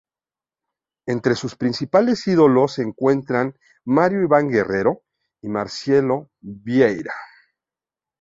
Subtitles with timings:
[1.05, 3.55] Entre sus principales ídolos se encuentran
[3.85, 5.03] Mario Iván Guerrero
[5.43, 7.13] y Marcelo Vieira.